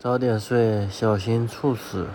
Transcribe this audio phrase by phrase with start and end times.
[0.00, 2.06] 早点睡小心猝死。